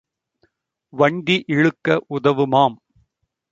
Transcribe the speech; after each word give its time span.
வண்டி 0.93 1.43
இழுக்க 1.47 2.05
உதவுமாம். 2.09 2.75